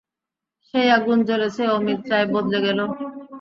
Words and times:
সেই 0.67 0.87
আগুন 0.97 1.17
জ্বলেছে, 1.27 1.63
অমিত 1.75 2.01
রায় 2.11 2.27
বদলে 2.33 2.59
গেল। 2.65 2.79